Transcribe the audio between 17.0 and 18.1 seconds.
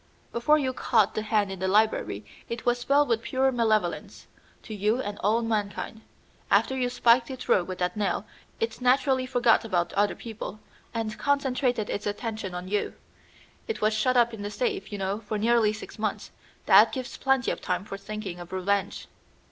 plenty of time for